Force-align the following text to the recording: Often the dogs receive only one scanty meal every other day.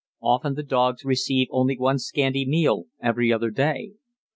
Often 0.23 0.55
the 0.55 0.63
dogs 0.63 1.05
receive 1.05 1.47
only 1.51 1.77
one 1.77 1.99
scanty 1.99 2.43
meal 2.43 2.85
every 3.03 3.31
other 3.31 3.51
day. 3.51 3.91